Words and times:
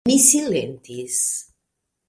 Mi 0.09 0.13
silentis. 0.27 1.21